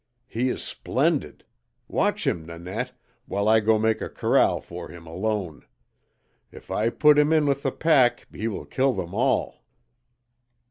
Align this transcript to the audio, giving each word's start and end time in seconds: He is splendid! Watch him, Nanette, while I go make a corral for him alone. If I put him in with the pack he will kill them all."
He 0.27 0.49
is 0.49 0.63
splendid! 0.63 1.43
Watch 1.87 2.25
him, 2.25 2.43
Nanette, 2.47 2.91
while 3.27 3.47
I 3.47 3.59
go 3.59 3.77
make 3.77 4.01
a 4.01 4.09
corral 4.09 4.59
for 4.59 4.87
him 4.89 5.05
alone. 5.05 5.63
If 6.51 6.71
I 6.71 6.89
put 6.89 7.19
him 7.19 7.31
in 7.31 7.45
with 7.45 7.61
the 7.61 7.71
pack 7.71 8.25
he 8.33 8.47
will 8.47 8.65
kill 8.65 8.93
them 8.93 9.13
all." 9.13 9.63